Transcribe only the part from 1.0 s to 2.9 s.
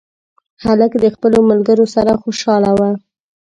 د خپلو ملګرو سره خوشحاله و.